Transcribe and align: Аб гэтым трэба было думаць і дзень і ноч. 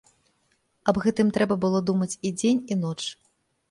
Аб 0.93 1.01
гэтым 1.05 1.31
трэба 1.37 1.59
было 1.69 1.85
думаць 1.93 2.11
і 2.27 2.37
дзень 2.41 2.67
і 2.75 2.83
ноч. 2.85 3.01